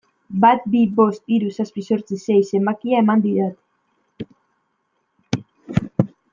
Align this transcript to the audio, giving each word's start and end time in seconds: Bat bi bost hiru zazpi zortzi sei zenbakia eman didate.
Bat 0.43 0.63
bi 0.75 0.79
bost 0.99 1.29
hiru 1.35 1.51
zazpi 1.63 1.83
zortzi 1.89 2.17
sei 2.23 2.37
zenbakia 2.53 3.03
eman 3.05 3.21
didate. 3.27 4.25